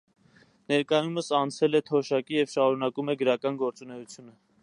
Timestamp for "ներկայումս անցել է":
0.71-1.83